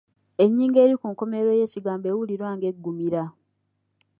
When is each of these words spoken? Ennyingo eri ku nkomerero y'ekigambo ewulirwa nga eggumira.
Ennyingo 0.43 0.77
eri 0.85 0.95
ku 1.01 1.05
nkomerero 1.11 1.51
y'ekigambo 1.59 2.05
ewulirwa 2.11 2.49
nga 2.55 2.65
eggumira. 2.71 3.23